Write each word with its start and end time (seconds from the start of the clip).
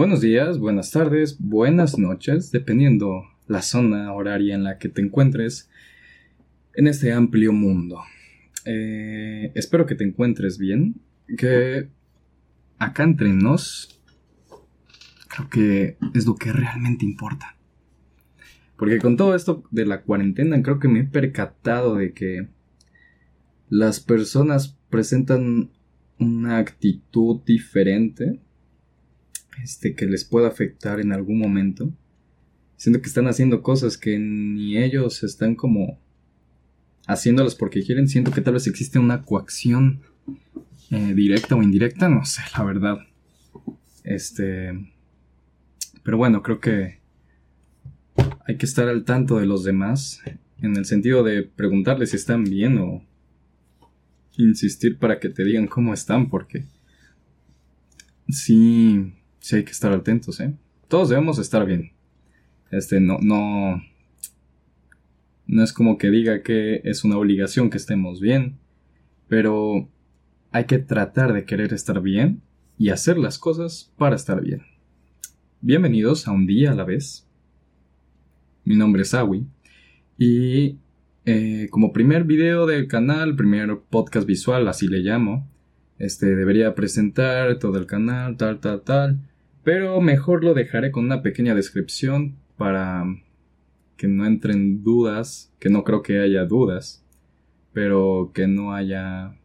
Buenos 0.00 0.22
días, 0.22 0.58
buenas 0.58 0.92
tardes, 0.92 1.36
buenas 1.38 1.98
noches, 1.98 2.50
dependiendo 2.50 3.24
la 3.46 3.60
zona 3.60 4.14
horaria 4.14 4.54
en 4.54 4.64
la 4.64 4.78
que 4.78 4.88
te 4.88 5.02
encuentres 5.02 5.68
en 6.72 6.86
este 6.86 7.12
amplio 7.12 7.52
mundo. 7.52 8.00
Eh, 8.64 9.52
espero 9.54 9.84
que 9.84 9.94
te 9.94 10.04
encuentres 10.04 10.56
bien, 10.56 11.02
que 11.36 11.90
acá 12.78 13.02
entre 13.02 13.28
nos 13.34 14.00
creo 15.28 15.50
que 15.50 15.98
es 16.14 16.24
lo 16.24 16.34
que 16.34 16.50
realmente 16.50 17.04
importa. 17.04 17.58
Porque 18.78 19.00
con 19.00 19.18
todo 19.18 19.34
esto 19.34 19.64
de 19.70 19.84
la 19.84 20.00
cuarentena 20.00 20.62
creo 20.62 20.78
que 20.78 20.88
me 20.88 21.00
he 21.00 21.04
percatado 21.04 21.96
de 21.96 22.14
que 22.14 22.48
las 23.68 24.00
personas 24.00 24.78
presentan 24.88 25.68
una 26.18 26.56
actitud 26.56 27.42
diferente 27.44 28.40
este, 29.62 29.94
que 29.94 30.06
les 30.06 30.24
pueda 30.24 30.48
afectar 30.48 31.00
en 31.00 31.12
algún 31.12 31.38
momento. 31.38 31.92
Siento 32.76 33.02
que 33.02 33.08
están 33.08 33.26
haciendo 33.26 33.62
cosas 33.62 33.98
que 33.98 34.18
ni 34.18 34.78
ellos 34.78 35.22
están 35.22 35.54
como 35.54 35.98
haciéndolas 37.06 37.54
porque 37.54 37.82
quieren. 37.82 38.08
Siento 38.08 38.30
que 38.30 38.40
tal 38.40 38.54
vez 38.54 38.66
existe 38.66 38.98
una 38.98 39.22
coacción 39.22 40.00
eh, 40.90 41.12
directa 41.14 41.56
o 41.56 41.62
indirecta, 41.62 42.08
no 42.08 42.24
sé, 42.24 42.42
la 42.56 42.64
verdad. 42.64 42.98
Este. 44.04 44.72
Pero 46.02 46.16
bueno, 46.16 46.42
creo 46.42 46.60
que 46.60 47.00
hay 48.46 48.56
que 48.56 48.66
estar 48.66 48.88
al 48.88 49.04
tanto 49.04 49.38
de 49.38 49.46
los 49.46 49.64
demás 49.64 50.22
en 50.62 50.76
el 50.76 50.84
sentido 50.84 51.22
de 51.22 51.42
preguntarles 51.42 52.10
si 52.10 52.16
están 52.16 52.44
bien 52.44 52.78
o 52.78 53.02
insistir 54.36 54.98
para 54.98 55.18
que 55.18 55.28
te 55.28 55.44
digan 55.44 55.66
cómo 55.66 55.94
están, 55.94 56.28
porque 56.28 56.64
sí, 58.28 59.12
sí 59.40 59.56
hay 59.56 59.64
que 59.64 59.72
estar 59.72 59.92
atentos, 59.92 60.38
¿eh? 60.40 60.54
Todos 60.88 61.08
debemos 61.08 61.38
estar 61.38 61.66
bien. 61.66 61.92
Este, 62.70 63.00
no, 63.00 63.18
no, 63.20 63.82
no 65.46 65.64
es 65.64 65.72
como 65.72 65.98
que 65.98 66.10
diga 66.10 66.42
que 66.42 66.80
es 66.84 67.02
una 67.04 67.18
obligación 67.18 67.70
que 67.70 67.78
estemos 67.78 68.20
bien, 68.20 68.58
pero 69.28 69.88
hay 70.52 70.64
que 70.64 70.78
tratar 70.78 71.32
de 71.32 71.44
querer 71.44 71.72
estar 71.72 72.00
bien 72.00 72.42
y 72.78 72.90
hacer 72.90 73.18
las 73.18 73.38
cosas 73.38 73.92
para 73.96 74.16
estar 74.16 74.40
bien. 74.40 74.62
Bienvenidos 75.60 76.28
a 76.28 76.32
un 76.32 76.46
día 76.46 76.72
a 76.72 76.74
la 76.74 76.84
vez. 76.84 77.26
Mi 78.64 78.76
nombre 78.76 79.02
es 79.02 79.14
Awi 79.14 79.46
y 80.16 80.78
eh, 81.24 81.68
como 81.70 81.92
primer 81.92 82.24
video 82.24 82.66
del 82.66 82.88
canal, 82.88 83.36
primer 83.36 83.78
podcast 83.90 84.26
visual, 84.26 84.68
así 84.68 84.86
le 84.86 84.98
llamo, 85.00 85.48
este 85.98 86.34
debería 86.34 86.74
presentar 86.74 87.58
todo 87.58 87.78
el 87.78 87.86
canal, 87.86 88.36
tal, 88.36 88.58
tal, 88.60 88.82
tal, 88.82 89.29
pero 89.62 90.00
mejor 90.00 90.44
lo 90.44 90.54
dejaré 90.54 90.90
con 90.90 91.04
una 91.04 91.22
pequeña 91.22 91.54
descripción 91.54 92.36
para 92.56 93.04
que 93.96 94.08
no 94.08 94.26
entren 94.26 94.82
dudas, 94.82 95.52
que 95.58 95.68
no 95.68 95.84
creo 95.84 96.02
que 96.02 96.20
haya 96.20 96.44
dudas, 96.44 97.04
pero 97.72 98.30
que 98.34 98.46
no 98.46 98.72
haya 98.72 99.36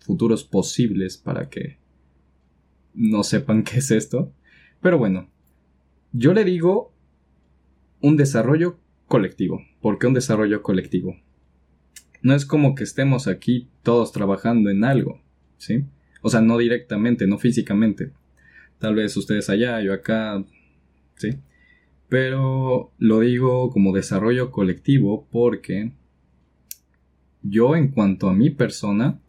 futuros 0.00 0.44
posibles 0.44 1.18
para 1.18 1.50
que 1.50 1.78
no 2.94 3.22
sepan 3.22 3.62
qué 3.64 3.78
es 3.78 3.90
esto. 3.90 4.32
Pero 4.80 4.98
bueno, 4.98 5.28
yo 6.12 6.32
le 6.32 6.44
digo 6.44 6.92
un 8.00 8.16
desarrollo 8.16 8.78
colectivo. 9.06 9.62
¿Por 9.80 9.98
qué 9.98 10.06
un 10.06 10.14
desarrollo 10.14 10.62
colectivo? 10.62 11.16
No 12.22 12.34
es 12.34 12.46
como 12.46 12.74
que 12.74 12.84
estemos 12.84 13.28
aquí 13.28 13.68
todos 13.82 14.12
trabajando 14.12 14.70
en 14.70 14.84
algo, 14.84 15.20
¿sí? 15.56 15.84
O 16.22 16.30
sea, 16.30 16.40
no 16.40 16.58
directamente, 16.58 17.26
no 17.26 17.38
físicamente. 17.38 18.12
Tal 18.78 18.94
vez 18.94 19.16
ustedes 19.16 19.50
allá, 19.50 19.80
yo 19.80 19.92
acá, 19.92 20.44
¿sí? 21.16 21.38
Pero 22.08 22.92
lo 22.98 23.20
digo 23.20 23.70
como 23.70 23.92
desarrollo 23.92 24.50
colectivo 24.50 25.26
porque 25.30 25.92
yo 27.42 27.76
en 27.76 27.88
cuanto 27.88 28.28
a 28.28 28.34
mi 28.34 28.50
persona, 28.50 29.20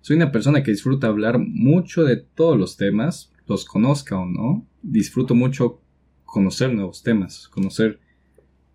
soy 0.00 0.16
una 0.16 0.32
persona 0.32 0.62
que 0.62 0.70
disfruta 0.70 1.08
hablar 1.08 1.38
mucho 1.38 2.04
de 2.04 2.16
todos 2.16 2.58
los 2.58 2.76
temas, 2.76 3.32
los 3.46 3.64
conozca 3.64 4.18
o 4.18 4.26
no, 4.26 4.66
disfruto 4.82 5.34
mucho 5.34 5.80
conocer 6.24 6.72
nuevos 6.72 7.02
temas, 7.02 7.48
conocer 7.48 8.00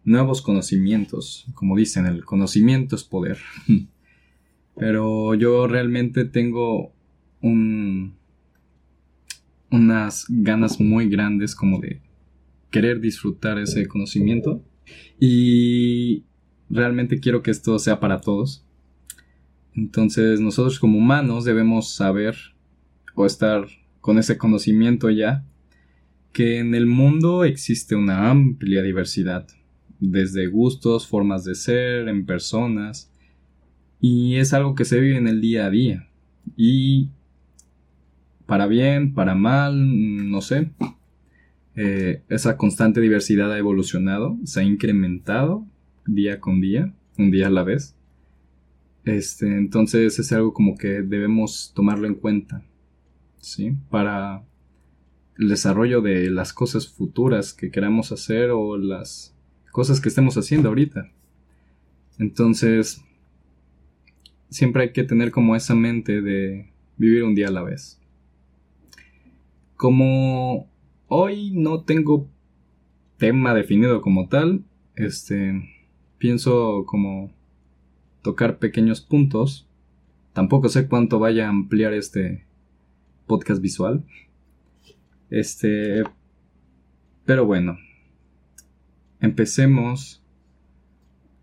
nuevos 0.03 0.41
conocimientos. 0.41 1.45
Como 1.53 1.75
dicen, 1.75 2.05
el 2.05 2.25
conocimiento 2.25 2.95
es 2.95 3.03
poder. 3.03 3.37
Pero 4.75 5.35
yo 5.35 5.67
realmente 5.67 6.25
tengo 6.25 6.93
un, 7.41 7.70
unas 9.71 10.25
ganas 10.29 10.79
muy 10.79 11.09
grandes 11.09 11.55
como 11.55 11.79
de 11.79 12.01
querer 12.69 12.99
disfrutar 12.99 13.57
ese 13.57 13.87
conocimiento. 13.87 14.63
Y 15.19 16.23
realmente 16.69 17.19
quiero 17.19 17.41
que 17.41 17.51
esto 17.51 17.77
sea 17.79 17.99
para 17.99 18.21
todos. 18.21 18.65
Entonces 19.73 20.39
nosotros 20.39 20.79
como 20.79 20.97
humanos 20.97 21.45
debemos 21.45 21.93
saber 21.93 22.35
o 23.15 23.25
estar 23.25 23.67
con 24.01 24.17
ese 24.17 24.37
conocimiento 24.37 25.09
ya 25.09 25.45
que 26.33 26.59
en 26.59 26.75
el 26.75 26.85
mundo 26.85 27.43
existe 27.43 27.95
una 27.95 28.29
amplia 28.29 28.81
diversidad 28.81 29.47
desde 29.99 30.47
gustos, 30.47 31.07
formas 31.07 31.43
de 31.43 31.55
ser, 31.55 32.07
en 32.07 32.25
personas, 32.25 33.11
y 33.99 34.37
es 34.37 34.53
algo 34.53 34.73
que 34.73 34.85
se 34.85 34.99
vive 34.99 35.17
en 35.17 35.27
el 35.27 35.41
día 35.41 35.65
a 35.65 35.69
día. 35.69 36.09
Y 36.57 37.09
para 38.51 38.67
bien, 38.67 39.13
para 39.13 39.33
mal, 39.33 40.29
no 40.29 40.41
sé, 40.41 40.71
eh, 41.77 42.21
esa 42.27 42.57
constante 42.57 42.99
diversidad 42.99 43.49
ha 43.49 43.57
evolucionado, 43.57 44.37
se 44.43 44.59
ha 44.59 44.63
incrementado 44.63 45.65
día 46.05 46.41
con 46.41 46.59
día, 46.59 46.93
un 47.17 47.31
día 47.31 47.47
a 47.47 47.49
la 47.49 47.63
vez. 47.63 47.95
Este, 49.05 49.57
entonces 49.57 50.19
es 50.19 50.33
algo 50.33 50.53
como 50.53 50.75
que 50.75 51.01
debemos 51.01 51.71
tomarlo 51.73 52.07
en 52.07 52.15
cuenta, 52.15 52.61
¿sí? 53.37 53.73
Para 53.89 54.43
el 55.37 55.47
desarrollo 55.47 56.01
de 56.01 56.29
las 56.29 56.51
cosas 56.51 56.89
futuras 56.89 57.53
que 57.53 57.71
queramos 57.71 58.11
hacer 58.11 58.49
o 58.51 58.75
las 58.75 59.33
cosas 59.71 60.01
que 60.01 60.09
estemos 60.09 60.35
haciendo 60.35 60.67
ahorita. 60.67 61.09
Entonces, 62.19 63.01
siempre 64.49 64.83
hay 64.83 64.91
que 64.91 65.05
tener 65.05 65.31
como 65.31 65.55
esa 65.55 65.73
mente 65.73 66.21
de 66.21 66.69
vivir 66.97 67.23
un 67.23 67.33
día 67.33 67.47
a 67.47 67.51
la 67.51 67.63
vez. 67.63 68.00
Como 69.81 70.69
hoy 71.07 71.49
no 71.55 71.85
tengo 71.85 72.29
tema 73.17 73.55
definido 73.55 73.99
como 74.01 74.27
tal, 74.27 74.63
este, 74.95 75.59
pienso 76.19 76.85
como 76.85 77.33
tocar 78.21 78.59
pequeños 78.59 79.01
puntos. 79.01 79.67
Tampoco 80.33 80.69
sé 80.69 80.87
cuánto 80.87 81.17
vaya 81.17 81.47
a 81.47 81.49
ampliar 81.49 81.95
este 81.95 82.45
podcast 83.25 83.59
visual. 83.59 84.05
Este, 85.31 86.03
pero 87.25 87.47
bueno, 87.47 87.79
empecemos 89.19 90.23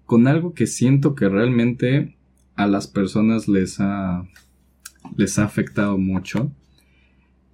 con 0.07 0.29
algo 0.29 0.55
que 0.55 0.69
siento 0.69 1.17
que 1.17 1.29
realmente 1.29 2.17
a 2.55 2.69
las 2.69 2.87
personas 2.87 3.49
les 3.49 3.81
ha, 3.81 4.29
les 5.17 5.41
ha 5.41 5.45
afectado 5.45 5.99
mucho, 5.99 6.53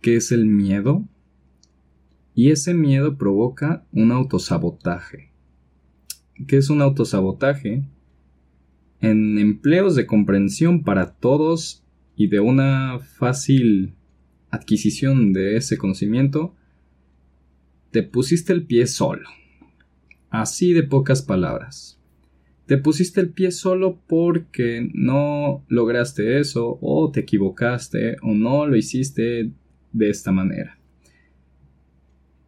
que 0.05 0.17
es 0.17 0.33
el 0.33 0.45
miedo. 0.45 1.09
Y 2.35 2.51
ese 2.51 2.75
miedo 2.75 3.17
provoca 3.17 3.87
un 3.91 4.13
autosabotaje. 4.13 5.33
¿Qué 6.47 6.59
es 6.59 6.69
un 6.69 6.83
autosabotaje? 6.83 7.89
En 9.01 9.39
empleos 9.39 9.95
de 9.95 10.05
comprensión 10.05 10.83
para 10.83 11.15
todos 11.15 11.87
y 12.17 12.27
de 12.27 12.41
una 12.41 12.99
fácil 12.99 13.95
adquisición 14.51 15.33
de 15.33 15.57
ese 15.57 15.79
conocimiento, 15.79 16.55
te 17.91 18.03
pusiste 18.03 18.53
el 18.53 18.67
pie 18.67 18.87
solo 18.87 19.27
así 20.29 20.75
de 20.75 20.83
pocas 20.83 21.23
palabras. 21.23 21.99
Te 22.67 22.77
pusiste 22.77 23.23
el 23.23 23.31
pie 23.31 23.53
solo 23.53 24.03
porque 24.07 24.87
no 24.93 25.65
lograste 25.69 26.41
eso 26.41 26.79
o 26.83 27.11
te 27.11 27.21
equivocaste 27.21 28.17
o 28.21 28.35
no 28.35 28.67
lo 28.67 28.77
hiciste 28.77 29.53
de 29.95 30.11
esta 30.11 30.31
manera. 30.33 30.79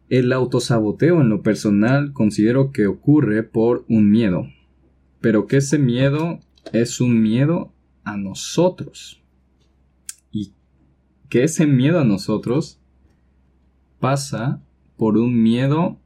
El 0.09 0.31
autosaboteo 0.31 1.21
en 1.21 1.29
lo 1.29 1.41
personal 1.41 2.13
considero 2.13 2.71
que 2.71 2.85
ocurre 2.85 3.41
por 3.41 3.83
un 3.89 4.11
miedo, 4.11 4.47
pero 5.19 5.47
que 5.47 5.57
ese 5.57 5.79
miedo 5.79 6.39
es 6.71 7.01
un 7.01 7.21
miedo 7.21 7.73
a 8.03 8.15
nosotros. 8.15 9.21
Y 10.31 10.53
que 11.29 11.43
ese 11.43 11.65
miedo 11.65 11.99
a 11.99 12.05
nosotros 12.05 12.79
pasa 13.99 14.61
por 14.95 15.17
un 15.17 15.41
miedo 15.41 15.99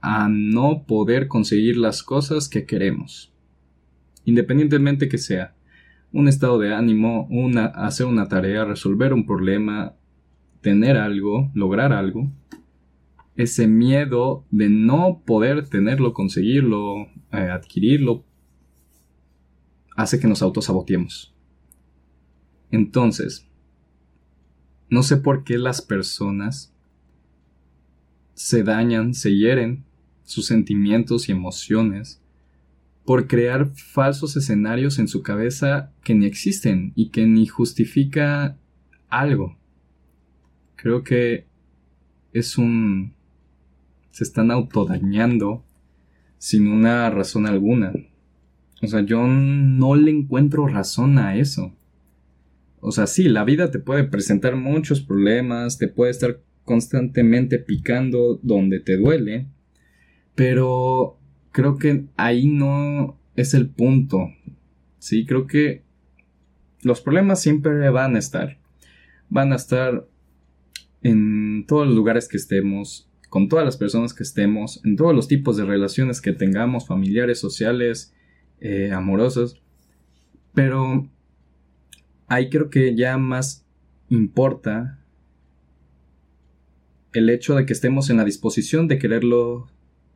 a 0.00 0.28
no 0.28 0.84
poder 0.86 1.26
conseguir 1.26 1.76
las 1.76 2.02
cosas 2.02 2.48
que 2.48 2.64
queremos. 2.64 3.32
Independientemente 4.24 5.08
que 5.08 5.18
sea 5.18 5.56
un 6.12 6.28
estado 6.28 6.58
de 6.58 6.74
ánimo, 6.74 7.26
una, 7.30 7.66
hacer 7.66 8.06
una 8.06 8.28
tarea, 8.28 8.64
resolver 8.64 9.12
un 9.12 9.26
problema, 9.26 9.97
tener 10.60 10.96
algo, 10.96 11.50
lograr 11.54 11.92
algo, 11.92 12.30
ese 13.36 13.68
miedo 13.68 14.44
de 14.50 14.68
no 14.68 15.22
poder 15.24 15.68
tenerlo, 15.68 16.12
conseguirlo, 16.12 17.06
eh, 17.32 17.50
adquirirlo, 17.52 18.24
hace 19.96 20.18
que 20.18 20.26
nos 20.26 20.42
autosaboteemos. 20.42 21.34
Entonces, 22.70 23.46
no 24.90 25.02
sé 25.02 25.16
por 25.18 25.44
qué 25.44 25.58
las 25.58 25.82
personas 25.82 26.74
se 28.34 28.62
dañan, 28.62 29.14
se 29.14 29.36
hieren 29.36 29.84
sus 30.24 30.46
sentimientos 30.46 31.28
y 31.28 31.32
emociones 31.32 32.22
por 33.04 33.26
crear 33.26 33.70
falsos 33.74 34.36
escenarios 34.36 34.98
en 34.98 35.08
su 35.08 35.22
cabeza 35.22 35.92
que 36.04 36.14
ni 36.14 36.26
existen 36.26 36.92
y 36.94 37.08
que 37.08 37.26
ni 37.26 37.46
justifica 37.46 38.58
algo. 39.08 39.56
Creo 40.80 41.02
que 41.02 41.44
es 42.32 42.56
un... 42.56 43.12
se 44.10 44.22
están 44.22 44.52
autodañando 44.52 45.64
sin 46.38 46.68
una 46.68 47.10
razón 47.10 47.46
alguna. 47.46 47.92
O 48.80 48.86
sea, 48.86 49.00
yo 49.00 49.26
no 49.26 49.96
le 49.96 50.12
encuentro 50.12 50.68
razón 50.68 51.18
a 51.18 51.36
eso. 51.36 51.74
O 52.80 52.92
sea, 52.92 53.08
sí, 53.08 53.24
la 53.24 53.42
vida 53.42 53.72
te 53.72 53.80
puede 53.80 54.04
presentar 54.04 54.54
muchos 54.54 55.00
problemas, 55.00 55.78
te 55.78 55.88
puede 55.88 56.12
estar 56.12 56.40
constantemente 56.64 57.58
picando 57.58 58.38
donde 58.44 58.78
te 58.78 58.96
duele, 58.96 59.46
pero 60.36 61.18
creo 61.50 61.76
que 61.76 62.04
ahí 62.16 62.46
no 62.46 63.18
es 63.34 63.52
el 63.52 63.68
punto. 63.68 64.32
Sí, 65.00 65.26
creo 65.26 65.48
que 65.48 65.82
los 66.82 67.00
problemas 67.00 67.42
siempre 67.42 67.90
van 67.90 68.14
a 68.14 68.20
estar. 68.20 68.58
Van 69.28 69.52
a 69.52 69.56
estar 69.56 70.06
en 71.02 71.64
todos 71.66 71.86
los 71.86 71.96
lugares 71.96 72.28
que 72.28 72.36
estemos, 72.36 73.08
con 73.28 73.48
todas 73.48 73.64
las 73.64 73.76
personas 73.76 74.14
que 74.14 74.22
estemos, 74.22 74.84
en 74.84 74.96
todos 74.96 75.14
los 75.14 75.28
tipos 75.28 75.56
de 75.56 75.64
relaciones 75.64 76.20
que 76.20 76.32
tengamos, 76.32 76.86
familiares, 76.86 77.38
sociales, 77.38 78.14
eh, 78.60 78.90
amorosas. 78.92 79.60
Pero 80.54 81.08
ahí 82.26 82.48
creo 82.48 82.70
que 82.70 82.94
ya 82.96 83.18
más 83.18 83.64
importa 84.08 84.98
el 87.12 87.30
hecho 87.30 87.54
de 87.54 87.66
que 87.66 87.72
estemos 87.72 88.10
en 88.10 88.16
la 88.16 88.24
disposición 88.24 88.88
de 88.88 88.98
quererlo 88.98 89.68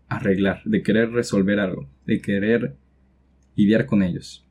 arreglar, 0.09 0.63
de 0.65 0.83
querer 0.83 1.11
resolver 1.11 1.59
algo, 1.59 1.89
de 2.07 2.21
querer 2.21 2.77
lidiar 3.57 3.87
con 3.87 4.03
ellos. 4.03 4.47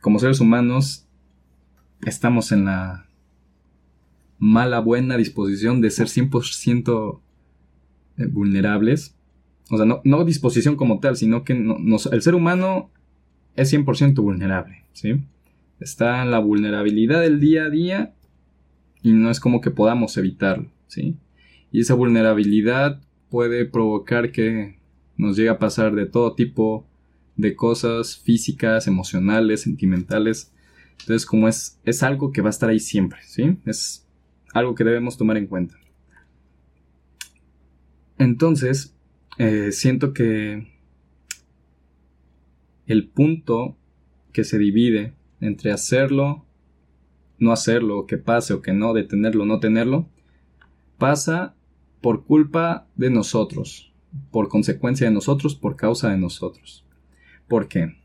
Como 0.00 0.18
seres 0.18 0.40
humanos, 0.40 1.06
estamos 2.06 2.52
en 2.52 2.64
la 2.64 3.09
mala, 4.40 4.80
buena 4.80 5.16
disposición 5.16 5.80
de 5.80 5.90
ser 5.90 6.08
100% 6.08 7.20
eh, 8.16 8.26
vulnerables. 8.26 9.14
O 9.70 9.76
sea, 9.76 9.86
no, 9.86 10.24
disposición 10.24 10.74
como 10.74 10.98
tal, 10.98 11.16
sino 11.16 11.44
que 11.44 11.52
el 11.52 12.22
ser 12.22 12.34
humano 12.34 12.90
es 13.54 13.72
100% 13.72 14.20
vulnerable, 14.20 14.84
¿sí? 14.92 15.22
Está 15.78 16.22
en 16.22 16.32
la 16.32 16.40
vulnerabilidad 16.40 17.20
del 17.20 17.38
día 17.38 17.66
a 17.66 17.70
día 17.70 18.14
y 19.02 19.12
no 19.12 19.30
es 19.30 19.38
como 19.38 19.60
que 19.60 19.70
podamos 19.70 20.16
evitarlo. 20.16 20.70
¿sí? 20.88 21.16
Y 21.70 21.80
esa 21.80 21.94
vulnerabilidad 21.94 23.00
puede 23.28 23.64
provocar 23.64 24.32
que 24.32 24.78
nos 25.16 25.36
llegue 25.36 25.48
a 25.50 25.58
pasar 25.58 25.94
de 25.94 26.06
todo 26.06 26.34
tipo 26.34 26.86
de 27.36 27.54
cosas 27.56 28.16
físicas, 28.16 28.86
emocionales, 28.86 29.62
sentimentales. 29.62 30.52
Entonces, 31.00 31.24
como 31.24 31.48
es, 31.48 31.80
es 31.84 32.02
algo 32.02 32.32
que 32.32 32.42
va 32.42 32.48
a 32.48 32.50
estar 32.50 32.68
ahí 32.68 32.80
siempre, 32.80 33.20
¿sí? 33.24 33.56
Es 33.64 34.06
algo 34.52 34.74
que 34.74 34.84
debemos 34.84 35.16
tomar 35.16 35.36
en 35.36 35.46
cuenta. 35.46 35.76
Entonces, 38.18 38.94
eh, 39.38 39.72
siento 39.72 40.12
que 40.12 40.68
el 42.86 43.08
punto 43.08 43.76
que 44.32 44.44
se 44.44 44.58
divide 44.58 45.14
entre 45.40 45.72
hacerlo, 45.72 46.44
no 47.38 47.52
hacerlo, 47.52 48.06
que 48.06 48.18
pase 48.18 48.52
o 48.52 48.60
que 48.60 48.72
no, 48.72 48.92
detenerlo, 48.92 49.46
no 49.46 49.60
tenerlo, 49.60 50.08
pasa 50.98 51.54
por 52.00 52.24
culpa 52.24 52.88
de 52.96 53.10
nosotros, 53.10 53.92
por 54.30 54.48
consecuencia 54.48 55.06
de 55.06 55.14
nosotros, 55.14 55.54
por 55.54 55.76
causa 55.76 56.10
de 56.10 56.18
nosotros. 56.18 56.84
¿Por 57.48 57.68
qué? 57.68 57.96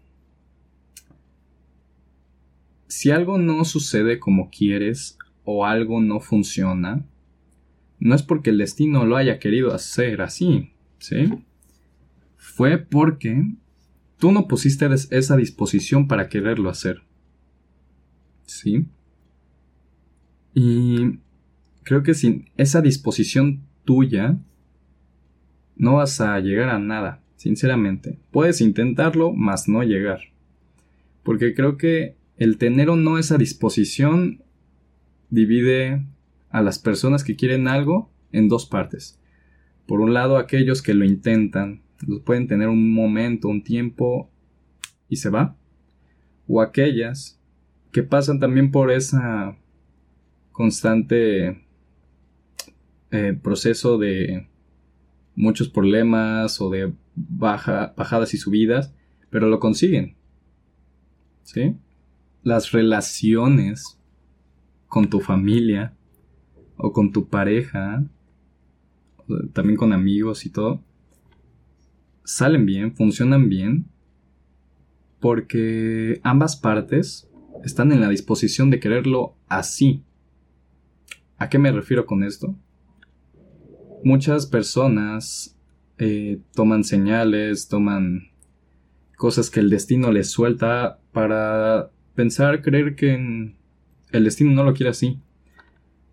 Si 2.87 3.11
algo 3.11 3.37
no 3.37 3.65
sucede 3.65 4.19
como 4.19 4.49
quieres 4.49 5.17
o 5.45 5.65
algo 5.65 6.01
no 6.01 6.19
funciona, 6.19 7.05
no 7.99 8.15
es 8.15 8.23
porque 8.23 8.49
el 8.49 8.57
destino 8.57 9.05
lo 9.05 9.15
haya 9.15 9.39
querido 9.39 9.73
hacer 9.73 10.21
así, 10.21 10.73
¿sí? 10.99 11.31
Fue 12.35 12.77
porque 12.77 13.53
tú 14.17 14.31
no 14.31 14.47
pusiste 14.47 14.87
esa 15.11 15.37
disposición 15.37 16.07
para 16.07 16.27
quererlo 16.27 16.69
hacer. 16.69 17.03
¿Sí? 18.45 18.85
Y 20.53 21.19
creo 21.83 22.03
que 22.03 22.13
sin 22.13 22.49
esa 22.57 22.81
disposición 22.81 23.63
tuya, 23.83 24.37
no 25.75 25.95
vas 25.95 26.21
a 26.21 26.39
llegar 26.39 26.69
a 26.69 26.79
nada, 26.79 27.21
sinceramente. 27.35 28.19
Puedes 28.31 28.61
intentarlo, 28.61 29.33
mas 29.33 29.67
no 29.67 29.83
llegar. 29.83 30.21
Porque 31.23 31.53
creo 31.53 31.77
que 31.77 32.15
el 32.37 32.57
tener 32.57 32.89
o 32.89 32.95
no 32.95 33.17
esa 33.17 33.37
disposición 33.37 34.44
divide 35.35 36.03
a 36.49 36.61
las 36.61 36.79
personas 36.79 37.23
que 37.23 37.35
quieren 37.35 37.67
algo 37.67 38.09
en 38.31 38.47
dos 38.47 38.65
partes. 38.65 39.19
Por 39.85 39.99
un 39.99 40.13
lado, 40.13 40.37
aquellos 40.37 40.81
que 40.81 40.93
lo 40.93 41.05
intentan, 41.05 41.83
lo 42.07 42.23
pueden 42.23 42.47
tener 42.47 42.69
un 42.69 42.93
momento, 42.93 43.47
un 43.47 43.63
tiempo 43.63 44.31
y 45.09 45.17
se 45.17 45.29
va. 45.29 45.55
O 46.47 46.61
aquellas 46.61 47.39
que 47.91 48.03
pasan 48.03 48.39
también 48.39 48.71
por 48.71 48.91
esa 48.91 49.57
constante 50.51 51.65
eh, 53.11 53.39
proceso 53.41 53.97
de 53.97 54.47
muchos 55.35 55.69
problemas 55.69 56.59
o 56.61 56.69
de 56.69 56.93
baja, 57.15 57.93
bajadas 57.95 58.33
y 58.33 58.37
subidas, 58.37 58.93
pero 59.29 59.47
lo 59.47 59.59
consiguen. 59.59 60.15
¿Sí? 61.43 61.75
Las 62.43 62.71
relaciones 62.71 63.99
con 64.95 65.09
tu 65.09 65.19
familia 65.19 65.91
o 66.77 66.93
con 66.93 67.11
tu 67.11 67.27
pareja, 67.27 68.05
también 69.51 69.75
con 69.75 69.91
amigos 69.91 70.45
y 70.45 70.49
todo, 70.49 70.81
salen 72.23 72.65
bien, 72.65 72.95
funcionan 72.95 73.49
bien, 73.49 73.87
porque 75.19 76.21
ambas 76.23 76.55
partes 76.55 77.29
están 77.65 77.91
en 77.91 77.99
la 77.99 78.07
disposición 78.07 78.69
de 78.69 78.79
quererlo 78.79 79.35
así. 79.49 80.01
¿A 81.39 81.49
qué 81.49 81.59
me 81.59 81.73
refiero 81.73 82.05
con 82.05 82.23
esto? 82.23 82.55
muchas 84.01 84.45
personas 84.45 85.57
eh, 85.97 86.39
toman 86.53 86.85
señales, 86.85 87.67
toman 87.67 88.29
cosas 89.17 89.49
que 89.49 89.59
el 89.59 89.69
destino 89.69 90.13
les 90.13 90.29
suelta 90.29 90.99
para 91.11 91.89
pensar, 92.13 92.61
creer 92.61 92.95
que 92.95 93.55
el 94.11 94.23
destino 94.23 94.51
no 94.51 94.63
lo 94.63 94.73
quiere 94.73 94.89
así. 94.89 95.19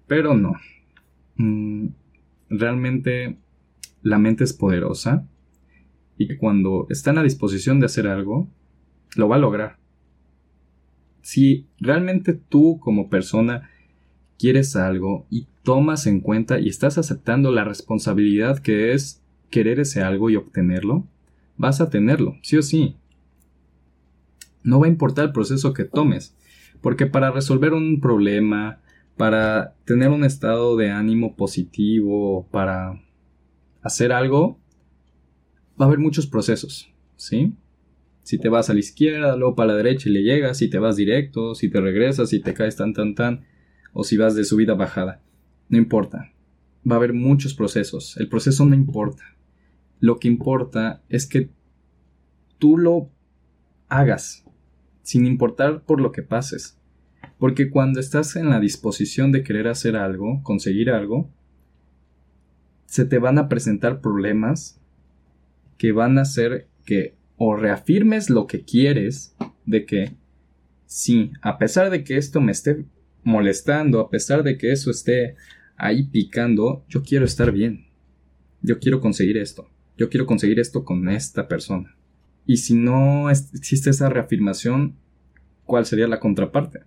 Pero 0.06 0.34
no. 0.34 0.54
Mm, 1.36 1.88
realmente 2.50 3.38
la 4.02 4.18
mente 4.18 4.44
es 4.44 4.52
poderosa 4.52 5.26
y 6.18 6.36
cuando 6.36 6.86
está 6.90 7.10
en 7.10 7.16
la 7.16 7.22
disposición 7.22 7.80
de 7.80 7.86
hacer 7.86 8.06
algo, 8.06 8.48
lo 9.16 9.28
va 9.28 9.36
a 9.36 9.40
lograr. 9.40 9.78
Si 11.22 11.66
realmente 11.78 12.34
tú 12.34 12.78
como 12.80 13.08
persona 13.08 13.70
quieres 14.38 14.76
algo 14.76 15.26
y 15.30 15.46
tomas 15.62 16.06
en 16.06 16.20
cuenta 16.20 16.58
y 16.58 16.68
estás 16.68 16.98
aceptando 16.98 17.52
la 17.52 17.64
responsabilidad 17.64 18.58
que 18.58 18.92
es 18.92 19.22
querer 19.50 19.80
ese 19.80 20.02
algo 20.02 20.30
y 20.30 20.36
obtenerlo, 20.36 21.06
vas 21.56 21.80
a 21.80 21.90
tenerlo, 21.90 22.36
sí 22.42 22.56
o 22.56 22.62
sí. 22.62 22.96
No 24.64 24.80
va 24.80 24.86
a 24.86 24.90
importar 24.90 25.26
el 25.26 25.32
proceso 25.32 25.72
que 25.74 25.84
tomes, 25.84 26.36
porque 26.82 27.06
para 27.06 27.30
resolver 27.30 27.72
un 27.72 28.00
problema, 28.00 28.80
para 29.16 29.74
tener 29.84 30.10
un 30.10 30.24
estado 30.24 30.76
de 30.76 30.90
ánimo 30.90 31.36
positivo, 31.36 32.46
para 32.50 33.00
hacer 33.80 34.12
algo, 34.12 34.58
va 35.80 35.86
a 35.86 35.88
haber 35.88 35.98
muchos 35.98 36.26
procesos, 36.26 36.92
¿sí? 37.16 37.54
Si 38.24 38.38
te 38.38 38.48
vas 38.48 38.68
a 38.68 38.74
la 38.74 38.80
izquierda, 38.80 39.36
luego 39.36 39.54
para 39.54 39.72
la 39.72 39.78
derecha 39.78 40.08
y 40.08 40.12
le 40.12 40.22
llegas, 40.22 40.58
si 40.58 40.68
te 40.68 40.78
vas 40.78 40.96
directo, 40.96 41.54
si 41.54 41.70
te 41.70 41.80
regresas, 41.80 42.30
si 42.30 42.40
te 42.40 42.52
caes 42.54 42.76
tan 42.76 42.92
tan 42.92 43.14
tan, 43.14 43.44
o 43.92 44.04
si 44.04 44.16
vas 44.16 44.34
de 44.34 44.44
subida 44.44 44.72
a 44.72 44.76
bajada. 44.76 45.22
No 45.68 45.78
importa. 45.78 46.32
Va 46.88 46.96
a 46.96 46.98
haber 46.98 47.12
muchos 47.12 47.54
procesos. 47.54 48.16
El 48.16 48.28
proceso 48.28 48.64
no 48.64 48.74
importa. 48.74 49.24
Lo 50.00 50.18
que 50.18 50.28
importa 50.28 51.02
es 51.08 51.26
que 51.26 51.50
tú 52.58 52.76
lo 52.76 53.10
hagas, 53.88 54.41
sin 55.02 55.26
importar 55.26 55.82
por 55.82 56.00
lo 56.00 56.12
que 56.12 56.22
pases. 56.22 56.78
Porque 57.38 57.70
cuando 57.70 58.00
estás 58.00 58.36
en 58.36 58.50
la 58.50 58.60
disposición 58.60 59.32
de 59.32 59.42
querer 59.42 59.68
hacer 59.68 59.96
algo, 59.96 60.42
conseguir 60.42 60.90
algo, 60.90 61.30
se 62.86 63.04
te 63.04 63.18
van 63.18 63.38
a 63.38 63.48
presentar 63.48 64.00
problemas 64.00 64.80
que 65.78 65.92
van 65.92 66.18
a 66.18 66.22
hacer 66.22 66.68
que 66.84 67.14
o 67.36 67.56
reafirmes 67.56 68.30
lo 68.30 68.46
que 68.46 68.62
quieres 68.62 69.34
de 69.66 69.86
que 69.86 70.12
sí, 70.86 71.32
a 71.40 71.58
pesar 71.58 71.90
de 71.90 72.04
que 72.04 72.16
esto 72.16 72.40
me 72.40 72.52
esté 72.52 72.84
molestando, 73.24 74.00
a 74.00 74.10
pesar 74.10 74.42
de 74.42 74.58
que 74.58 74.72
eso 74.72 74.90
esté 74.90 75.36
ahí 75.76 76.04
picando, 76.04 76.84
yo 76.88 77.02
quiero 77.02 77.24
estar 77.24 77.50
bien. 77.50 77.86
Yo 78.60 78.78
quiero 78.78 79.00
conseguir 79.00 79.38
esto. 79.38 79.68
Yo 79.96 80.08
quiero 80.08 80.26
conseguir 80.26 80.60
esto 80.60 80.84
con 80.84 81.08
esta 81.08 81.48
persona. 81.48 81.96
Y 82.46 82.58
si 82.58 82.74
no 82.74 83.30
existe 83.30 83.90
esa 83.90 84.08
reafirmación, 84.08 84.96
¿cuál 85.64 85.86
sería 85.86 86.08
la 86.08 86.20
contraparte? 86.20 86.80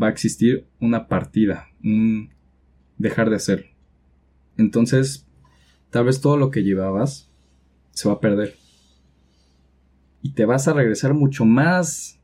Va 0.00 0.06
a 0.06 0.10
existir 0.10 0.66
una 0.80 1.08
partida, 1.08 1.68
un 1.82 2.30
dejar 2.98 3.30
de 3.30 3.36
hacer. 3.36 3.70
Entonces, 4.56 5.26
tal 5.90 6.04
vez 6.04 6.20
todo 6.20 6.36
lo 6.36 6.50
que 6.50 6.62
llevabas 6.62 7.28
se 7.90 8.08
va 8.08 8.14
a 8.14 8.20
perder. 8.20 8.56
Y 10.22 10.32
te 10.32 10.44
vas 10.44 10.68
a 10.68 10.72
regresar 10.72 11.14
mucho 11.14 11.44
más 11.44 12.20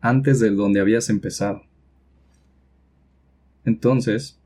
antes 0.00 0.38
de 0.38 0.50
donde 0.50 0.80
habías 0.80 1.10
empezado. 1.10 1.62
Entonces, 3.64 4.38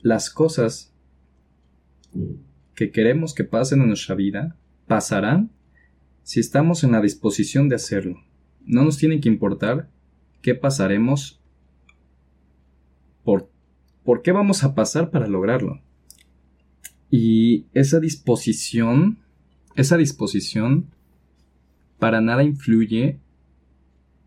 las 0.00 0.30
cosas 0.30 0.92
que 2.76 2.92
queremos 2.92 3.34
que 3.34 3.42
pasen 3.42 3.82
en 3.82 3.88
nuestra 3.88 4.14
vida 4.14 4.56
pasarán 4.88 5.50
si 6.24 6.40
estamos 6.40 6.82
en 6.82 6.92
la 6.92 7.00
disposición 7.00 7.68
de 7.68 7.76
hacerlo. 7.76 8.20
No 8.64 8.84
nos 8.84 8.98
tiene 8.98 9.20
que 9.20 9.28
importar 9.28 9.88
qué 10.42 10.54
pasaremos, 10.54 11.40
por, 13.22 13.50
por 14.04 14.22
qué 14.22 14.32
vamos 14.32 14.64
a 14.64 14.74
pasar 14.74 15.10
para 15.10 15.26
lograrlo. 15.26 15.80
Y 17.10 17.66
esa 17.72 18.00
disposición, 18.00 19.18
esa 19.74 19.96
disposición 19.96 20.86
para 21.98 22.20
nada 22.20 22.42
influye 22.42 23.18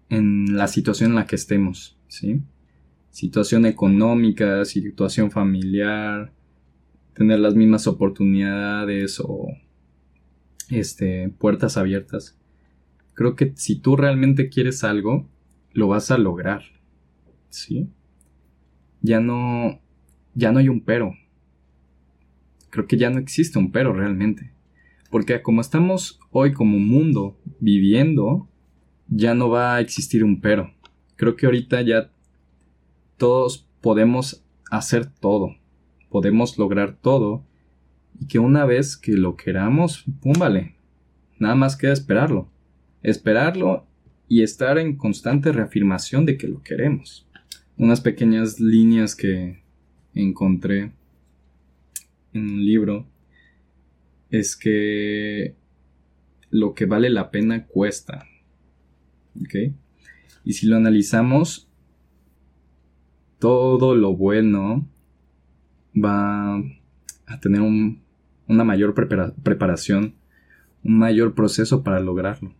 en 0.10 0.58
la 0.58 0.68
situación 0.68 1.12
en 1.12 1.16
la 1.16 1.26
que 1.26 1.36
estemos, 1.36 1.98
¿sí? 2.08 2.42
Situación 3.12 3.66
económica, 3.66 4.66
situación 4.66 5.32
familiar, 5.32 6.34
tener 7.14 7.40
las 7.40 7.56
mismas 7.56 7.88
oportunidades 7.88 9.22
o 9.24 9.48
este, 10.72 11.30
puertas 11.30 11.78
abiertas. 11.78 12.38
Creo 13.14 13.36
que 13.36 13.54
si 13.56 13.76
tú 13.76 13.96
realmente 13.96 14.50
quieres 14.50 14.84
algo, 14.84 15.28
lo 15.74 15.88
vas 15.88 16.12
a 16.12 16.18
lograr. 16.18 16.64
¿Sí? 17.50 17.90
Ya 19.02 19.20
no 19.20 19.82
ya 20.34 20.52
no 20.52 20.60
hay 20.60 20.70
un 20.70 20.82
pero. 20.82 21.14
Creo 22.70 22.88
que 22.88 22.98
ya 22.98 23.10
no 23.10 23.20
existe 23.20 23.60
un 23.60 23.72
pero 23.72 23.94
realmente. 23.94 24.54
Porque 25.10 25.42
como 25.42 25.60
estamos 25.60 26.20
hoy 26.32 26.54
como 26.54 26.80
mundo 26.80 27.38
viviendo, 27.60 28.48
ya 29.08 29.34
no 29.34 29.50
va 29.50 29.76
a 29.76 29.82
existir 29.82 30.24
un 30.24 30.40
pero. 30.40 30.74
Creo 31.18 31.36
que 31.36 31.46
ahorita 31.46 31.82
ya 31.82 32.12
todos 33.18 33.68
podemos 33.82 34.44
hacer 34.72 35.06
todo, 35.06 35.58
podemos 36.10 36.58
lograr 36.58 36.96
todo 36.96 37.44
y 38.22 38.28
que 38.28 38.38
una 38.38 38.66
vez 38.66 38.98
que 38.98 39.14
lo 39.14 39.36
queramos, 39.36 40.06
pum, 40.22 40.34
vale, 40.38 40.76
nada 41.40 41.56
más 41.56 41.76
queda 41.76 41.92
esperarlo, 41.92 42.48
esperarlo 43.02 43.88
y 44.28 44.44
estar 44.44 44.78
en 44.78 44.96
constante 44.96 45.52
reafirmación 45.52 46.28
de 46.28 46.38
que 46.38 46.48
lo 46.48 46.62
queremos. 46.62 47.28
Unas 47.78 48.00
pequeñas 48.00 48.60
líneas 48.60 49.16
que 49.16 49.64
encontré 50.14 50.92
en 52.34 52.44
un 52.44 52.64
libro 52.64 53.08
es 54.30 54.56
que 54.56 55.56
lo 56.52 56.76
que 56.76 56.86
vale 56.86 57.10
la 57.10 57.32
pena 57.32 57.66
cuesta. 57.66 58.28
Y 60.46 60.54
si 60.54 60.68
lo 60.68 60.78
analizamos, 60.78 61.68
todo 63.40 63.96
lo 63.96 64.16
bueno 64.16 64.88
va 65.96 66.58
a 67.26 67.40
tener 67.40 67.62
una 68.52 68.64
mayor 68.64 68.94
preparación, 68.94 70.16
un 70.84 70.98
mayor 71.00 71.34
proceso 71.34 71.84
para 71.84 72.00
lograrlo. 72.00 72.54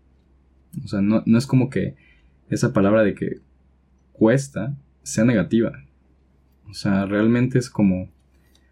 O 0.84 0.88
sea, 0.88 1.02
no, 1.02 1.22
no 1.26 1.38
es 1.38 1.46
como 1.46 1.70
que 1.70 1.96
esa 2.50 2.72
palabra 2.74 3.04
de 3.04 3.14
que 3.14 3.42
cuesta 4.14 4.76
sea 5.04 5.26
negativa. 5.26 5.74
O 6.70 6.74
sea, 6.74 7.06
realmente 7.06 7.60
es 7.60 7.70
como 7.70 8.10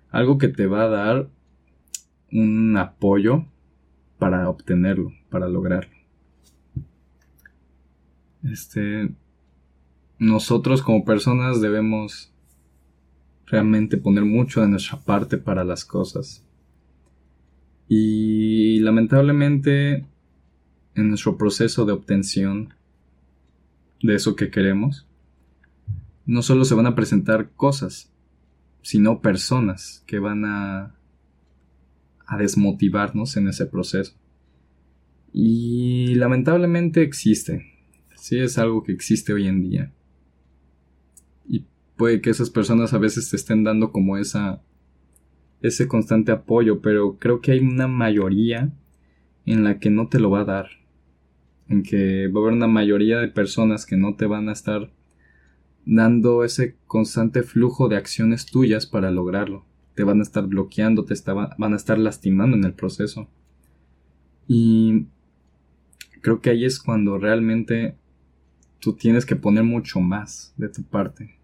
algo 0.09 0.37
que 0.37 0.47
te 0.47 0.65
va 0.65 0.83
a 0.83 0.89
dar 0.89 1.29
un 2.31 2.77
apoyo 2.77 3.45
para 4.17 4.49
obtenerlo, 4.49 5.11
para 5.29 5.49
lograrlo. 5.49 5.93
Este, 8.43 9.09
nosotros 10.17 10.81
como 10.81 11.03
personas 11.03 11.59
debemos 11.59 12.31
realmente 13.45 13.97
poner 13.97 14.23
mucho 14.23 14.61
de 14.61 14.69
nuestra 14.69 14.99
parte 14.99 15.37
para 15.37 15.63
las 15.63 15.83
cosas. 15.83 16.45
Y 17.91 18.79
lamentablemente 18.81 20.05
en 20.93 21.09
nuestro 21.09 21.37
proceso 21.37 21.85
de 21.85 21.91
obtención 21.91 22.75
de 24.03 24.13
eso 24.13 24.35
que 24.35 24.51
queremos, 24.51 25.07
no 26.27 26.43
solo 26.43 26.65
se 26.65 26.75
van 26.75 26.85
a 26.85 26.93
presentar 26.93 27.49
cosas, 27.55 28.11
sino 28.83 29.21
personas 29.21 30.03
que 30.05 30.19
van 30.19 30.45
a, 30.45 30.95
a 32.27 32.37
desmotivarnos 32.37 33.35
en 33.37 33.47
ese 33.47 33.65
proceso. 33.65 34.13
Y 35.33 36.13
lamentablemente 36.13 37.01
existe, 37.01 37.65
sí 38.15 38.37
es 38.37 38.59
algo 38.59 38.83
que 38.83 38.91
existe 38.91 39.33
hoy 39.33 39.47
en 39.47 39.63
día. 39.63 39.91
Y 41.47 41.65
puede 41.97 42.21
que 42.21 42.29
esas 42.29 42.51
personas 42.51 42.93
a 42.93 42.99
veces 42.99 43.31
te 43.31 43.35
estén 43.35 43.63
dando 43.63 43.91
como 43.91 44.17
esa 44.17 44.61
ese 45.61 45.87
constante 45.87 46.31
apoyo, 46.31 46.81
pero 46.81 47.17
creo 47.17 47.41
que 47.41 47.51
hay 47.51 47.59
una 47.59 47.87
mayoría 47.87 48.71
en 49.45 49.63
la 49.63 49.79
que 49.79 49.89
no 49.89 50.07
te 50.07 50.19
lo 50.19 50.29
va 50.29 50.41
a 50.41 50.45
dar. 50.45 50.69
En 51.67 51.83
que 51.83 52.27
va 52.27 52.39
a 52.39 52.43
haber 52.43 52.53
una 52.53 52.67
mayoría 52.67 53.19
de 53.19 53.27
personas 53.27 53.85
que 53.85 53.97
no 53.97 54.15
te 54.15 54.25
van 54.25 54.49
a 54.49 54.53
estar 54.53 54.91
dando 55.85 56.43
ese 56.43 56.75
constante 56.87 57.43
flujo 57.43 57.89
de 57.89 57.97
acciones 57.97 58.45
tuyas 58.45 58.85
para 58.85 59.11
lograrlo. 59.11 59.65
Te 59.95 60.03
van 60.03 60.19
a 60.19 60.23
estar 60.23 60.47
bloqueando, 60.47 61.05
te 61.05 61.15
van 61.25 61.73
a 61.73 61.75
estar 61.75 61.97
lastimando 61.99 62.55
en 62.55 62.63
el 62.63 62.73
proceso. 62.73 63.27
Y 64.47 65.07
creo 66.21 66.41
que 66.41 66.51
ahí 66.51 66.65
es 66.65 66.79
cuando 66.79 67.17
realmente 67.17 67.95
tú 68.79 68.93
tienes 68.93 69.25
que 69.25 69.35
poner 69.35 69.63
mucho 69.63 69.99
más 69.99 70.53
de 70.57 70.69
tu 70.69 70.83
parte. 70.83 71.35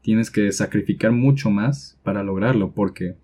Tienes 0.00 0.30
que 0.30 0.50
sacrificar 0.52 1.12
mucho 1.12 1.50
más 1.50 1.98
para 2.02 2.22
lograrlo, 2.22 2.72
porque 2.72 3.16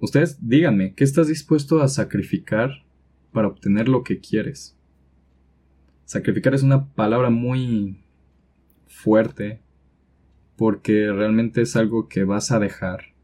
ustedes 0.00 0.38
díganme, 0.46 0.94
¿qué 0.94 1.04
estás 1.04 1.28
dispuesto 1.28 1.82
a 1.82 1.88
sacrificar 1.88 2.84
para 3.32 3.48
obtener 3.48 3.88
lo 3.88 4.02
que 4.04 4.20
quieres? 4.20 4.76
Sacrificar 6.04 6.54
es 6.54 6.62
una 6.62 6.86
palabra 6.92 7.30
muy 7.30 8.04
fuerte, 8.86 9.60
porque 10.56 11.10
realmente 11.12 11.62
es 11.62 11.76
algo 11.76 12.08
que 12.08 12.24
vas 12.24 12.52
a 12.52 12.58
dejar. 12.58 13.14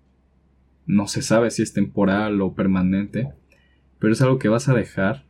No 0.86 1.06
se 1.06 1.22
sabe 1.22 1.50
si 1.50 1.62
es 1.62 1.72
temporal 1.72 2.40
o 2.40 2.54
permanente, 2.54 3.32
pero 3.98 4.12
es 4.12 4.22
algo 4.22 4.38
que 4.38 4.48
vas 4.48 4.68
a 4.68 4.74
dejar 4.74 5.24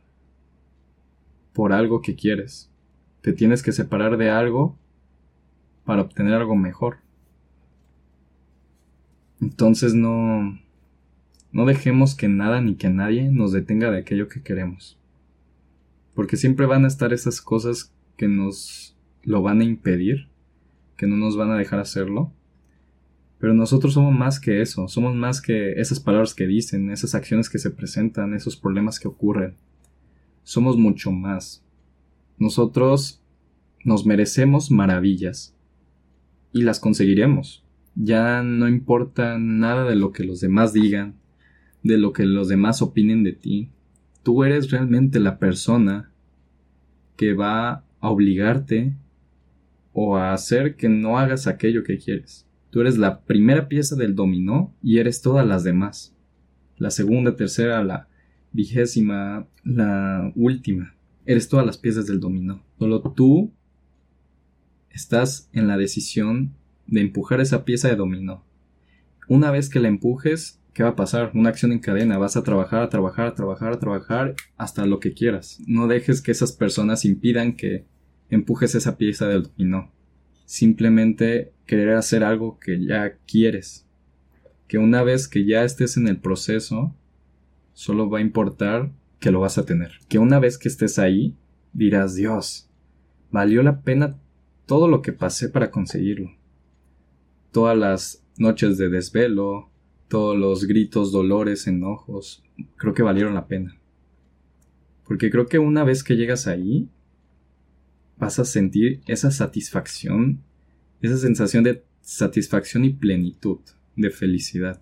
por 1.53 1.73
algo 1.73 2.01
que 2.01 2.15
quieres. 2.15 2.71
Te 3.21 3.33
tienes 3.33 3.61
que 3.61 3.71
separar 3.71 4.17
de 4.17 4.29
algo 4.29 4.77
para 5.85 6.01
obtener 6.01 6.33
algo 6.33 6.55
mejor. 6.55 6.97
Entonces 9.41 9.93
no 9.93 10.59
no 11.51 11.65
dejemos 11.65 12.15
que 12.15 12.29
nada 12.29 12.61
ni 12.61 12.75
que 12.75 12.89
nadie 12.89 13.29
nos 13.29 13.51
detenga 13.51 13.91
de 13.91 13.99
aquello 13.99 14.29
que 14.29 14.41
queremos. 14.41 14.97
Porque 16.13 16.37
siempre 16.37 16.65
van 16.65 16.85
a 16.85 16.87
estar 16.87 17.13
esas 17.13 17.41
cosas 17.41 17.93
que 18.17 18.27
nos 18.27 18.97
lo 19.23 19.41
van 19.41 19.61
a 19.61 19.65
impedir, 19.65 20.29
que 20.97 21.07
no 21.07 21.17
nos 21.17 21.35
van 21.35 21.51
a 21.51 21.57
dejar 21.57 21.79
hacerlo. 21.79 22.33
Pero 23.37 23.53
nosotros 23.53 23.93
somos 23.93 24.13
más 24.13 24.39
que 24.39 24.61
eso, 24.61 24.87
somos 24.87 25.15
más 25.15 25.41
que 25.41 25.73
esas 25.73 25.99
palabras 25.99 26.35
que 26.35 26.47
dicen, 26.47 26.91
esas 26.91 27.15
acciones 27.15 27.49
que 27.49 27.59
se 27.59 27.71
presentan, 27.71 28.33
esos 28.33 28.55
problemas 28.55 28.99
que 28.99 29.07
ocurren. 29.07 29.55
Somos 30.43 30.77
mucho 30.77 31.11
más. 31.11 31.65
Nosotros 32.37 33.21
nos 33.83 34.05
merecemos 34.05 34.71
maravillas 34.71 35.55
y 36.53 36.61
las 36.61 36.79
conseguiremos. 36.79 37.65
Ya 37.95 38.41
no 38.43 38.67
importa 38.67 39.37
nada 39.37 39.83
de 39.85 39.95
lo 39.95 40.11
que 40.11 40.23
los 40.23 40.39
demás 40.39 40.71
digan, 40.71 41.20
de 41.83 41.97
lo 41.97 42.13
que 42.13 42.25
los 42.25 42.47
demás 42.47 42.81
opinen 42.81 43.23
de 43.23 43.33
ti. 43.33 43.69
Tú 44.23 44.43
eres 44.43 44.69
realmente 44.71 45.19
la 45.19 45.39
persona 45.39 46.11
que 47.15 47.33
va 47.33 47.83
a 47.99 48.09
obligarte 48.09 48.95
o 49.93 50.15
a 50.17 50.33
hacer 50.33 50.75
que 50.75 50.89
no 50.89 51.17
hagas 51.17 51.47
aquello 51.47 51.83
que 51.83 51.97
quieres. 51.97 52.47
Tú 52.69 52.81
eres 52.81 52.97
la 52.97 53.21
primera 53.21 53.67
pieza 53.67 53.95
del 53.95 54.15
dominó 54.15 54.73
y 54.81 54.99
eres 54.99 55.21
todas 55.21 55.45
las 55.45 55.63
demás. 55.63 56.15
La 56.77 56.89
segunda, 56.89 57.35
tercera, 57.35 57.83
la 57.83 58.07
vigésima, 58.53 59.47
la 59.63 60.31
última. 60.35 60.95
Eres 61.25 61.49
todas 61.49 61.65
las 61.65 61.77
piezas 61.77 62.07
del 62.07 62.19
dominó. 62.19 62.63
Solo 62.79 63.01
tú 63.01 63.51
estás 64.89 65.49
en 65.53 65.67
la 65.67 65.77
decisión 65.77 66.53
de 66.87 67.01
empujar 67.01 67.41
esa 67.41 67.65
pieza 67.65 67.89
de 67.89 67.95
dominó. 67.95 68.43
Una 69.27 69.51
vez 69.51 69.69
que 69.69 69.79
la 69.79 69.87
empujes, 69.87 70.60
¿qué 70.73 70.83
va 70.83 70.89
a 70.89 70.95
pasar? 70.95 71.31
Una 71.33 71.49
acción 71.49 71.71
en 71.71 71.79
cadena. 71.79 72.17
Vas 72.17 72.37
a 72.37 72.43
trabajar, 72.43 72.83
a 72.83 72.89
trabajar, 72.89 73.27
a 73.27 73.35
trabajar, 73.35 73.73
a 73.73 73.79
trabajar 73.79 74.35
hasta 74.57 74.85
lo 74.85 74.99
que 74.99 75.13
quieras. 75.13 75.59
No 75.67 75.87
dejes 75.87 76.21
que 76.21 76.31
esas 76.31 76.51
personas 76.51 77.05
impidan 77.05 77.53
que 77.53 77.85
empujes 78.29 78.75
esa 78.75 78.97
pieza 78.97 79.27
del 79.27 79.43
dominó. 79.43 79.91
Simplemente 80.45 81.51
querer 81.65 81.91
hacer 81.91 82.23
algo 82.23 82.59
que 82.59 82.85
ya 82.85 83.17
quieres. 83.25 83.85
Que 84.67 84.77
una 84.77 85.03
vez 85.03 85.27
que 85.27 85.45
ya 85.45 85.63
estés 85.63 85.97
en 85.97 86.07
el 86.07 86.17
proceso, 86.17 86.95
solo 87.73 88.09
va 88.09 88.19
a 88.19 88.21
importar 88.21 88.91
que 89.19 89.31
lo 89.31 89.39
vas 89.39 89.57
a 89.57 89.65
tener. 89.65 89.91
Que 90.07 90.19
una 90.19 90.39
vez 90.39 90.57
que 90.57 90.67
estés 90.67 90.97
ahí, 90.99 91.35
dirás, 91.73 92.15
Dios, 92.15 92.69
valió 93.31 93.63
la 93.63 93.81
pena 93.81 94.17
todo 94.65 94.87
lo 94.87 95.01
que 95.01 95.13
pasé 95.13 95.49
para 95.49 95.71
conseguirlo. 95.71 96.31
Todas 97.51 97.77
las 97.77 98.23
noches 98.37 98.77
de 98.77 98.89
desvelo, 98.89 99.70
todos 100.11 100.37
los 100.37 100.65
gritos, 100.65 101.13
dolores, 101.13 101.67
enojos, 101.67 102.43
creo 102.75 102.93
que 102.93 103.01
valieron 103.01 103.33
la 103.33 103.47
pena. 103.47 103.77
Porque 105.05 105.31
creo 105.31 105.47
que 105.47 105.57
una 105.57 105.85
vez 105.85 106.03
que 106.03 106.17
llegas 106.17 106.47
ahí, 106.47 106.89
vas 108.17 108.37
a 108.37 108.43
sentir 108.43 108.99
esa 109.07 109.31
satisfacción, 109.31 110.41
esa 111.01 111.15
sensación 111.15 111.63
de 111.63 111.85
satisfacción 112.01 112.83
y 112.83 112.89
plenitud, 112.89 113.59
de 113.95 114.09
felicidad. 114.09 114.81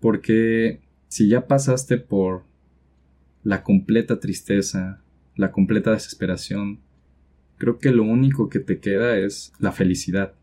Porque 0.00 0.82
si 1.08 1.28
ya 1.28 1.46
pasaste 1.46 1.96
por 1.96 2.44
la 3.42 3.62
completa 3.62 4.20
tristeza, 4.20 5.02
la 5.34 5.50
completa 5.50 5.92
desesperación, 5.92 6.80
creo 7.56 7.78
que 7.78 7.90
lo 7.90 8.02
único 8.02 8.50
que 8.50 8.60
te 8.60 8.80
queda 8.80 9.16
es 9.16 9.50
la 9.58 9.72
felicidad. 9.72 10.34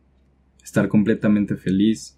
Estar 0.63 0.87
completamente 0.87 1.55
feliz 1.57 2.17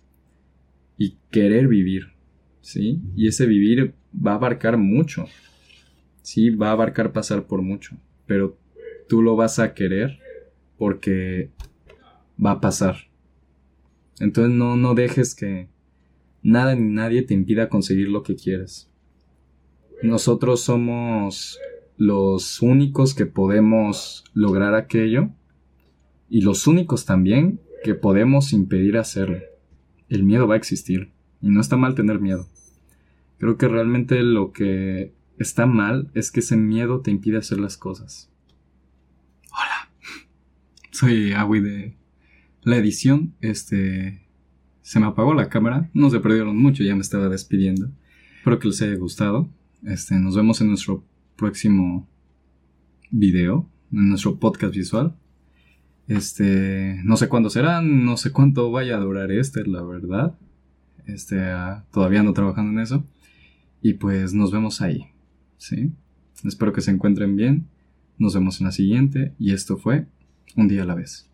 y 0.98 1.18
querer 1.32 1.68
vivir, 1.68 2.14
¿sí? 2.62 3.02
Y 3.16 3.28
ese 3.28 3.46
vivir 3.46 3.94
va 4.14 4.32
a 4.32 4.36
abarcar 4.36 4.78
mucho, 4.78 5.26
¿sí? 6.22 6.50
Va 6.50 6.70
a 6.70 6.74
abarcar 6.74 7.14
pasar 7.14 7.46
por 7.46 7.62
mucho, 7.62 7.96
pero 8.26 8.58
tú 9.08 9.22
lo 9.22 9.36
vas 9.36 9.60
a 9.60 9.74
querer 9.74 10.20
porque 10.78 11.52
va 12.44 12.52
a 12.52 12.62
pasar. 12.62 12.96
Entonces 14.20 14.54
no, 14.54 14.76
no 14.76 14.96
dejes 14.96 15.36
que 15.36 15.68
nada 16.42 16.76
ni 16.76 16.92
nadie 16.92 17.22
te 17.22 17.34
impida 17.34 17.70
conseguir 17.70 18.10
lo 18.10 18.24
que 18.24 18.36
quieres. 18.36 18.90
Nosotros 20.02 20.62
somos 20.62 21.60
los 21.98 22.62
únicos 22.62 23.16
que 23.16 23.26
podemos 23.26 24.24
lograr 24.34 24.76
aquello 24.76 25.30
y 26.30 26.42
los 26.42 26.68
únicos 26.68 27.06
también 27.06 27.60
que 27.84 27.96
podemos 27.96 28.54
impedir 28.54 28.98
hacerlo. 28.98 29.40
El 30.10 30.24
miedo 30.24 30.48
va 30.48 30.56
a 30.56 30.58
existir 30.58 31.12
y 31.42 31.50
no 31.50 31.62
está 31.62 31.78
mal 31.78 31.96
tener 31.96 32.20
miedo. 32.20 32.48
Creo 33.38 33.58
que 33.58 33.68
realmente 33.68 34.22
lo 34.24 34.52
que 34.52 35.14
está 35.38 35.66
mal 35.66 36.10
es 36.14 36.32
que 36.32 36.40
ese 36.40 36.58
miedo 36.58 37.02
te 37.02 37.12
impide 37.12 37.38
hacer 37.38 37.60
las 37.60 37.78
cosas. 37.78 38.32
Soy 40.98 41.32
Agui 41.34 41.60
de 41.60 41.96
la 42.64 42.78
edición. 42.78 43.36
Este. 43.42 44.26
Se 44.82 45.00
me 45.00 45.06
apagó 45.06 45.36
la 45.36 45.48
cámara. 45.48 45.92
No 45.94 46.10
se 46.10 46.20
perdieron 46.20 46.58
mucho, 46.58 46.84
ya 46.84 46.96
me 46.96 47.02
estaba 47.02 47.30
despidiendo. 47.30 47.92
Espero 48.38 48.58
que 48.58 48.68
les 48.70 48.82
haya 48.82 48.96
gustado. 48.96 49.48
Este, 49.84 50.16
nos 50.16 50.36
vemos 50.36 50.60
en 50.60 50.70
nuestro 50.70 51.04
próximo 51.36 52.10
video, 53.12 53.70
en 53.92 54.10
nuestro 54.10 54.40
podcast 54.40 54.74
visual. 54.74 55.16
Este, 56.08 57.02
no 57.04 57.18
sé 57.18 57.28
cuándo 57.28 57.50
será, 57.50 57.82
no 57.82 58.16
sé 58.18 58.32
cuánto 58.32 58.72
vaya 58.72 58.96
a 58.96 59.00
durar 59.00 59.32
este, 59.32 59.66
la 59.66 59.84
verdad. 59.84 60.36
Este, 61.06 61.42
ah, 61.42 61.86
todavía 61.92 62.22
ando 62.22 62.34
trabajando 62.34 62.72
en 62.72 62.80
eso. 62.80 63.06
Y 63.82 63.94
pues 63.94 64.34
nos 64.34 64.52
vemos 64.52 64.82
ahí, 64.82 65.08
¿sí? 65.58 65.92
Espero 66.44 66.74
que 66.74 66.82
se 66.82 66.92
encuentren 66.92 67.36
bien. 67.36 67.68
Nos 68.18 68.34
vemos 68.34 68.60
en 68.60 68.66
la 68.66 68.72
siguiente. 68.72 69.34
Y 69.38 69.54
esto 69.54 69.78
fue 69.78 70.08
un 70.56 70.68
día 70.68 70.84
a 70.84 70.86
la 70.86 70.96
vez. 70.96 71.30